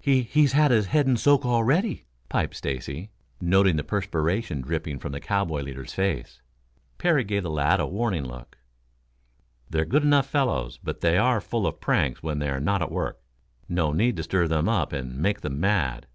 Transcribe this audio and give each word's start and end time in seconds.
"He 0.00 0.22
he's 0.22 0.52
had 0.52 0.70
his 0.70 0.86
head 0.86 1.06
in 1.06 1.18
soak 1.18 1.44
already," 1.44 2.06
piped 2.30 2.54
Stacy, 2.56 3.10
noting 3.42 3.76
the 3.76 3.84
perspiration 3.84 4.62
dripping 4.62 4.98
from 4.98 5.12
the 5.12 5.20
cowboy 5.20 5.60
leader's 5.60 5.92
face. 5.92 6.40
Parry 6.96 7.24
gave 7.24 7.42
the 7.42 7.50
lad 7.50 7.78
a 7.78 7.86
warning 7.86 8.24
look. 8.24 8.56
"They're 9.68 9.84
good 9.84 10.02
enough 10.02 10.28
fellows, 10.30 10.78
but 10.82 11.02
they 11.02 11.18
are 11.18 11.42
full 11.42 11.66
of 11.66 11.78
pranks 11.78 12.22
when 12.22 12.38
they 12.38 12.48
are 12.48 12.58
not 12.58 12.80
at 12.80 12.90
work. 12.90 13.20
No 13.68 13.92
need 13.92 14.16
to 14.16 14.22
stir 14.22 14.48
them 14.48 14.66
up 14.66 14.94
and 14.94 15.18
make 15.18 15.42
them 15.42 15.60
mad." 15.60 16.06